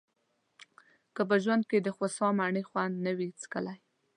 [1.15, 3.77] که په ژوند کې دخوسا مڼې خوند نه وي څکلی.